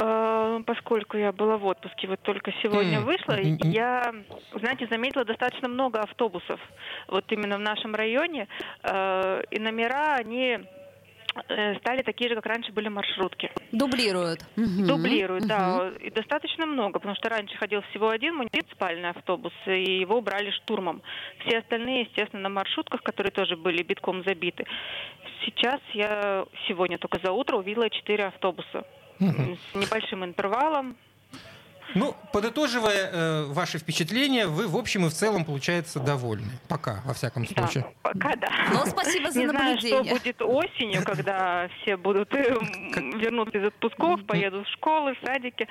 [0.00, 4.14] Э, поскольку я была в отпуске, вот только сегодня вышла, я,
[4.54, 6.60] знаете, заметила достаточно много автобусов.
[7.08, 8.46] Вот именно в нашем районе.
[8.82, 10.58] Э, и номера, они
[11.48, 13.50] э, стали такие же, как раньше были маршрутки.
[13.72, 14.40] Дублируют.
[14.56, 15.48] Дублируют, угу.
[15.48, 15.90] да.
[16.00, 21.02] И достаточно много, потому что раньше ходил всего один муниципальный автобус, и его брали штурмом.
[21.44, 24.64] Все остальные, естественно, на маршрутках, которые тоже были битком забиты.
[25.44, 28.84] Сейчас я сегодня только за утро увидела четыре автобуса
[29.18, 30.96] с небольшим интервалом.
[31.94, 36.50] Ну, подытоживая э, ваши впечатления, вы в общем и в целом, получается, довольны.
[36.68, 37.86] Пока, во всяком случае.
[38.04, 38.48] Да, пока да.
[38.72, 39.80] Ну, спасибо за Не наблюдение.
[39.80, 42.54] знаю, что будет осенью, когда все будут э,
[43.16, 45.66] вернуться из отпусков, поедут в школы, в садики.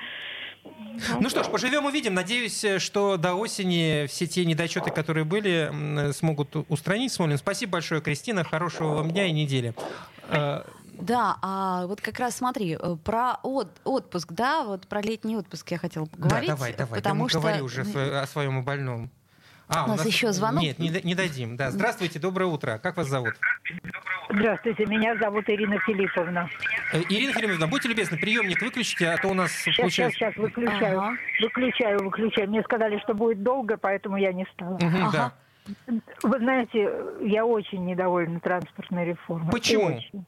[1.20, 2.14] Ну что ж, поживем увидим.
[2.14, 7.38] Надеюсь, что до осени все те недочеты, которые были, смогут устранить Смолин.
[7.38, 8.42] Спасибо большое, Кристина.
[8.42, 9.72] Хорошего вам дня и недели.
[11.00, 15.70] Да, а вот как раз смотри, э, про от, отпуск, да, вот про летний отпуск
[15.70, 16.48] я хотела поговорить.
[16.48, 17.40] Да, давай, давай, потому да, что...
[17.40, 19.10] говори уже о своем больном.
[19.68, 20.62] А, у нас, у нас еще звонок?
[20.62, 21.56] Нет, не, не дадим.
[21.56, 22.80] Да, здравствуйте, доброе утро.
[22.82, 23.34] Как вас зовут?
[24.30, 26.48] Здравствуйте, меня зовут Ирина Филипповна.
[26.92, 30.18] Э, Ирина Филипповна, будьте любезны, приемник выключите, а то у нас сейчас, получается...
[30.18, 31.00] Сейчас, сейчас, выключаю.
[31.00, 31.16] Ага.
[31.40, 32.48] Выключаю, выключаю.
[32.48, 34.74] Мне сказали, что будет долго, поэтому я не стала.
[34.74, 35.12] Угу, ага.
[35.12, 35.32] да.
[36.22, 39.50] Вы знаете, я очень недовольна транспортной реформой.
[39.50, 39.86] Почему?
[39.86, 40.24] Очень.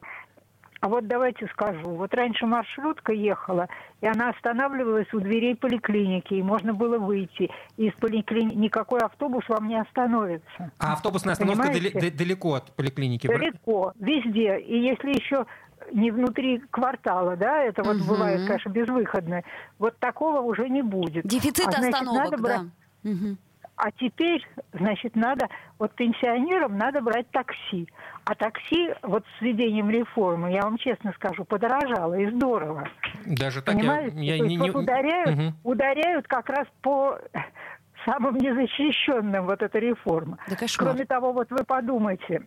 [0.81, 1.91] А вот давайте скажу.
[1.91, 3.69] Вот раньше маршрутка ехала,
[4.01, 7.51] и она останавливалась у дверей поликлиники, и можно было выйти.
[7.77, 10.73] И из поликлиники никакой автобус вам не остановится.
[10.79, 13.27] А автобусная остановка дали- далеко от поликлиники?
[13.27, 14.59] Далеко, везде.
[14.59, 15.45] И если еще
[15.93, 18.15] не внутри квартала, да, это вот угу.
[18.15, 19.43] бывает, конечно, безвыходно.
[19.79, 21.27] Вот такого уже не будет.
[21.27, 22.61] Дефицит а, значит, остановок, надо брать...
[23.03, 23.11] да.
[23.11, 23.37] Угу.
[23.83, 27.89] А теперь, значит, надо, вот пенсионерам надо брать такси.
[28.25, 32.87] А такси, вот с введением реформы, я вам честно скажу, подорожало и здорово.
[33.25, 34.19] Даже так Понимаете?
[34.19, 34.71] я, я не, не...
[34.71, 35.73] Вот ударяют, угу.
[35.73, 37.19] ударяют как раз по
[38.05, 40.37] самым незащищенным вот эта реформа.
[40.47, 42.43] Да Кроме того, вот вы подумайте,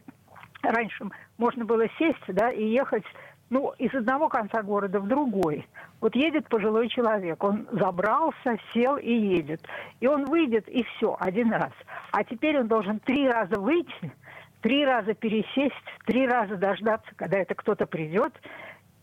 [0.61, 1.05] раньше
[1.39, 3.05] можно было сесть, да, и ехать
[3.53, 5.67] ну, из одного конца города в другой.
[6.01, 9.61] Вот едет пожилой человек, он забрался, сел и едет.
[9.99, 11.71] И он выйдет, и все, один раз.
[12.11, 14.11] А теперь он должен три раза выйти,
[14.61, 15.75] три раза пересесть,
[16.07, 18.33] три раза дождаться, когда это кто-то придет.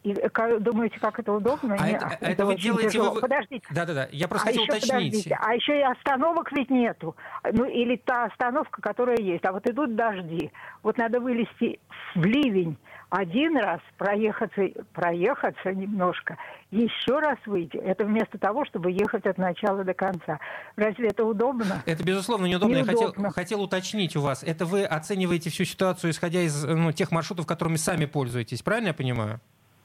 [0.03, 0.15] И
[0.61, 1.77] думаете, как это удобно?
[1.79, 2.91] А Нет, это, это, это вы делаете...
[2.91, 3.13] Тяжело.
[3.13, 3.21] Вы...
[3.21, 3.67] Подождите.
[3.71, 5.13] Да-да-да, я просто а хотел еще, уточнить.
[5.13, 5.39] Подождите.
[5.41, 7.17] А еще и остановок ведь нету.
[7.53, 9.45] Ну, или та остановка, которая есть.
[9.45, 10.51] А вот идут дожди.
[10.83, 11.81] Вот надо вылезти
[12.15, 12.79] в ливень
[13.11, 16.37] один раз проехаться, проехаться немножко,
[16.71, 17.77] еще раз выйти.
[17.77, 20.39] Это вместо того, чтобы ехать от начала до конца.
[20.77, 21.83] Разве это удобно?
[21.87, 22.77] Это, безусловно, неудобно.
[22.77, 23.01] неудобно.
[23.01, 24.45] Я хотел, хотел уточнить у вас.
[24.45, 28.63] Это вы оцениваете всю ситуацию, исходя из ну, тех маршрутов, которыми сами пользуетесь.
[28.63, 29.41] Правильно я понимаю?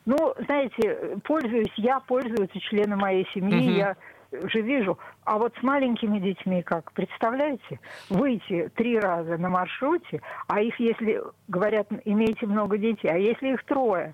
[0.05, 3.69] Ну, знаете, пользуюсь я, пользуются члены моей семьи.
[3.69, 3.77] Угу.
[3.77, 3.95] Я
[4.43, 4.97] же вижу.
[5.23, 6.91] А вот с маленькими детьми как?
[6.91, 7.79] Представляете?
[8.09, 13.63] Выйти три раза на маршруте, а их, если, говорят, имеете много детей, а если их
[13.65, 14.13] трое,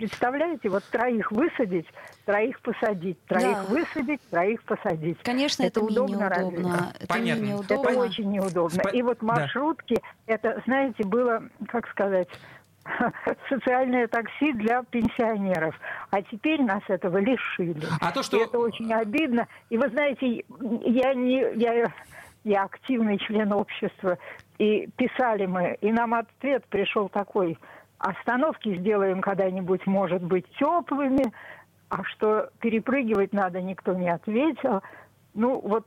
[0.00, 1.84] Представляете, вот троих высадить,
[2.24, 3.64] троих посадить, троих да.
[3.64, 5.18] высадить, троих посадить.
[5.22, 6.92] Конечно, это, это удобно, неудобно.
[6.98, 7.42] Это Понятно.
[7.42, 7.90] неудобно.
[7.90, 8.80] Это очень неудобно.
[8.82, 8.90] Спа...
[8.92, 10.34] И вот маршрутки, да.
[10.34, 12.28] это, знаете, было, как сказать,
[13.48, 15.78] социальное такси для пенсионеров.
[16.10, 17.82] А теперь нас этого лишили.
[18.00, 18.38] А то, что...
[18.38, 19.46] И это очень обидно.
[19.68, 21.44] И вы знаете, я не...
[21.56, 21.92] Я,
[22.44, 24.18] я активный член общества.
[24.58, 27.58] И писали мы, и нам ответ пришел такой,
[27.98, 31.32] остановки сделаем когда-нибудь, может быть, теплыми,
[31.88, 34.82] а что перепрыгивать надо, никто не ответил.
[35.34, 35.86] Ну, вот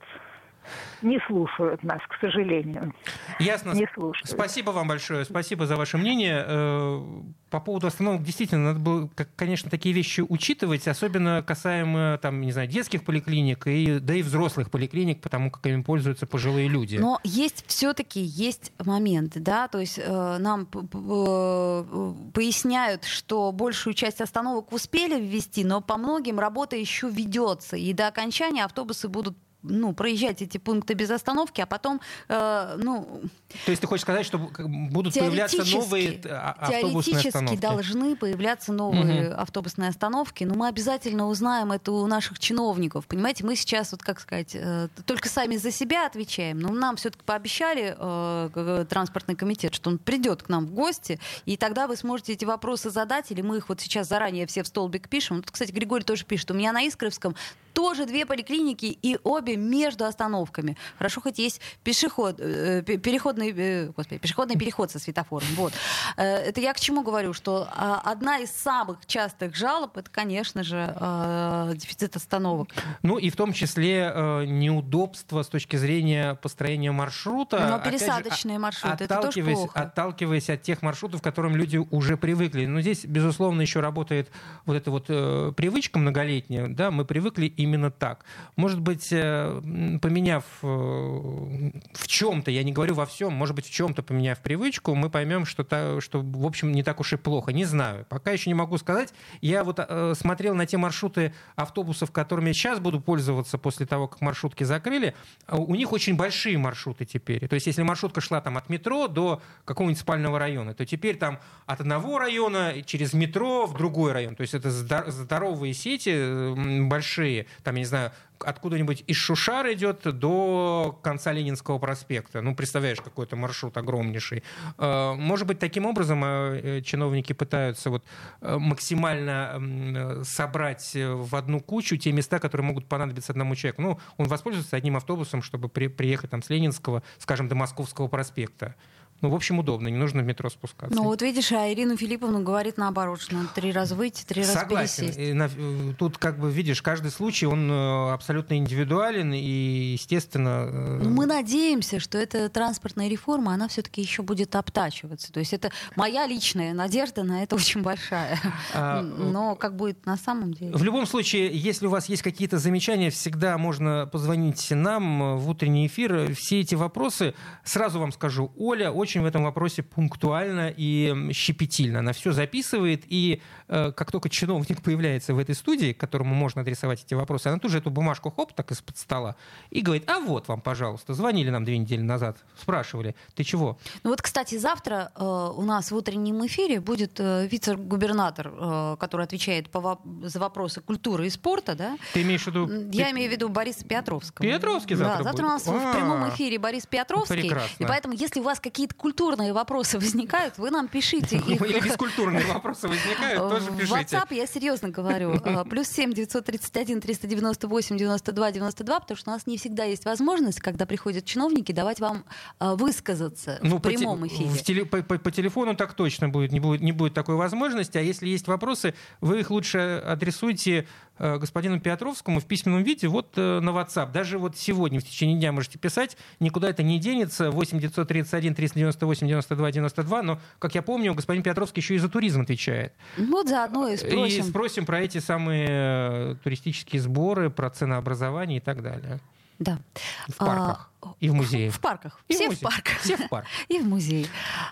[1.01, 2.93] не слушают нас, к сожалению.
[3.39, 3.71] Ясно.
[3.71, 4.27] Не слушают.
[4.29, 5.25] Спасибо вам большое.
[5.25, 6.43] Спасибо за ваше мнение.
[6.45, 7.01] Э,
[7.49, 12.67] по поводу остановок действительно надо было, конечно, такие вещи учитывать, особенно касаемо там, не знаю,
[12.67, 16.97] детских поликлиник, и, да и взрослых поликлиник, потому как ими пользуются пожилые люди.
[16.97, 24.21] Но есть все-таки есть моменты, да, то есть э, нам э, поясняют, что большую часть
[24.21, 29.93] остановок успели ввести, но по многим работа еще ведется, и до окончания автобусы будут ну,
[29.93, 33.21] проезжать эти пункты без остановки, а потом, э, ну...
[33.65, 37.59] То есть ты хочешь сказать, что будут появляться новые а, автобусные остановки?
[37.59, 39.41] должны появляться новые угу.
[39.41, 43.07] автобусные остановки, но мы обязательно узнаем это у наших чиновников.
[43.07, 47.23] Понимаете, мы сейчас, вот как сказать, э, только сами за себя отвечаем, но нам все-таки
[47.23, 52.33] пообещали э, транспортный комитет, что он придет к нам в гости, и тогда вы сможете
[52.33, 55.41] эти вопросы задать, или мы их вот сейчас заранее все в столбик пишем.
[55.41, 57.35] Тут, кстати, Григорий тоже пишет, у меня на Искровском
[57.73, 60.77] тоже две поликлиники, и обе между остановками.
[60.97, 65.47] Хорошо, хоть есть пешеход, э, переходный, э, господи, пешеходный переход со светофором.
[65.55, 65.73] Вот.
[66.17, 70.63] Э, это я к чему говорю, что э, одна из самых частых жалоб, это, конечно
[70.63, 72.69] же, э, дефицит остановок.
[73.01, 77.67] Ну и в том числе э, неудобство с точки зрения построения маршрута.
[77.67, 79.79] Но пересадочные же, маршруты, это тоже плохо.
[79.79, 82.65] Отталкиваясь от тех маршрутов, к которым люди уже привыкли.
[82.65, 84.29] Но здесь, безусловно, еще работает
[84.65, 86.67] вот эта вот э, привычка многолетняя.
[86.67, 88.25] Да, мы привыкли именно так.
[88.55, 89.61] Может быть, э,
[90.01, 94.93] поменяв э, в чем-то, я не говорю во всем, может быть, в чем-то поменяв привычку,
[94.95, 97.51] мы поймем, что, та, что, в общем, не так уж и плохо.
[97.51, 98.05] Не знаю.
[98.09, 99.13] Пока еще не могу сказать.
[99.41, 104.07] Я вот э, смотрел на те маршруты автобусов, которыми я сейчас буду пользоваться после того,
[104.07, 105.15] как маршрутки закрыли.
[105.49, 107.47] У них очень большие маршруты теперь.
[107.47, 111.39] То есть, если маршрутка шла там от метро до какого-нибудь спального района, то теперь там
[111.65, 114.35] от одного района через метро в другой район.
[114.35, 116.53] То есть, это здоровые сети
[116.87, 122.41] большие там, я не знаю, откуда-нибудь из Шушар идет до конца Ленинского проспекта.
[122.41, 124.43] Ну, представляешь, какой-то маршрут огромнейший.
[124.77, 128.03] Э, может быть, таким образом э, чиновники пытаются вот
[128.41, 133.81] э, максимально собрать в одну кучу те места, которые могут понадобиться одному человеку.
[133.81, 138.75] Ну, он воспользуется одним автобусом, чтобы приехать там с Ленинского, скажем, до Московского проспекта.
[139.21, 140.95] Ну, в общем, удобно, не нужно в метро спускаться.
[140.95, 144.53] Ну, вот видишь, а Ирина Филипповна говорит наоборот, что надо три раза выйти, три раза
[144.53, 145.05] Согласен.
[145.05, 145.19] пересесть.
[145.19, 145.49] И на,
[145.97, 150.67] тут, как бы, видишь, каждый случай, он э, абсолютно индивидуален, и, естественно...
[150.69, 155.31] Э, ну, мы надеемся, что эта транспортная реформа, она все-таки еще будет обтачиваться.
[155.31, 158.39] То есть это моя личная надежда на это очень большая.
[158.73, 160.75] А, Но как будет на самом деле?
[160.75, 165.87] В любом случае, если у вас есть какие-то замечания, всегда можно позвонить нам в утренний
[165.87, 166.33] эфир.
[166.35, 171.99] Все эти вопросы, сразу вам скажу, Оля очень очень в этом вопросе пунктуально и щепетильно.
[171.99, 177.03] Она все записывает, и э, как только чиновник появляется в этой студии, которому можно адресовать
[177.03, 179.35] эти вопросы, она тут же эту бумажку хоп, так из-под стола,
[179.69, 183.77] и говорит, а вот вам, пожалуйста, звонили нам две недели назад, спрашивали, ты чего?
[184.03, 189.25] Ну вот, кстати, завтра э, у нас в утреннем эфире будет э, вице-губернатор, э, который
[189.25, 191.97] отвечает по, за вопросы культуры и спорта, да?
[192.13, 192.67] Ты имеешь в виду?
[192.91, 194.47] Я имею в виду Бориса Петровского.
[194.47, 195.51] Петровский завтра Да, завтра будет?
[195.51, 195.91] у нас А-а-а.
[195.91, 197.41] в прямом эфире Борис Петровский.
[197.41, 197.83] Прекрасно.
[197.83, 201.37] И поэтому, если у вас какие-то культурные вопросы возникают, вы нам пишите.
[201.47, 201.61] Их.
[201.61, 203.93] Или бескультурные вопросы возникают, тоже пишите.
[203.93, 209.47] WhatsApp, я серьезно говорю, а, плюс 7 931 398 92 92, потому что у нас
[209.47, 212.25] не всегда есть возможность, когда приходят чиновники, давать вам
[212.59, 214.49] а, высказаться ну, в прямом по, эфире.
[214.49, 217.97] В теле, по, по, по телефону так точно будет не, будет, не будет такой возможности,
[217.97, 220.87] а если есть вопросы, вы их лучше адресуйте
[221.19, 224.11] Э, господину Петровскому в письменном виде вот э, на WhatsApp.
[224.11, 227.51] Даже вот сегодня в течение дня можете писать, никуда это не денется.
[227.51, 228.55] 8 931
[228.91, 230.21] 398 92 92.
[230.21, 232.93] Но, как я помню, господин Петровский еще и за туризм отвечает.
[233.17, 234.45] Вот заодно и спросим.
[234.45, 239.19] И спросим про эти самые э, туристические сборы, про ценообразование и так далее.
[239.59, 239.79] Да.
[240.27, 240.89] В парках.
[241.01, 241.73] А, и в музеях.
[241.73, 242.19] В парках.
[242.27, 242.97] И Все в, в парках.
[242.99, 243.49] Все в парках.
[243.69, 244.27] И в музее.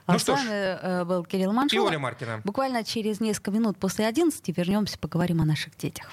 [0.08, 1.06] Ну а что с вами ж.
[1.06, 1.86] был Кирилл Маншула.
[1.86, 2.41] И Оля Маркина.
[2.43, 6.12] Буквально через несколько минут после 11 вернемся, поговорим о наших детях.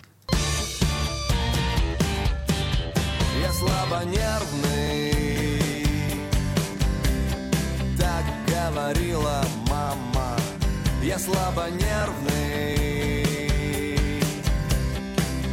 [3.48, 5.07] я слабонервный
[8.68, 10.36] говорила мама,
[11.02, 13.24] я слабонервный.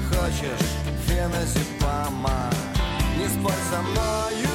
[0.10, 0.70] Хочешь
[1.08, 2.50] феназепама,
[3.18, 4.55] не спорь со мною.